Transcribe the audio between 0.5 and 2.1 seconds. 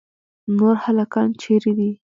نور هلکان چیرې دي.